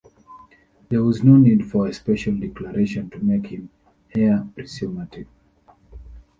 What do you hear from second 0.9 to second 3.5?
was no need for a special declaration to make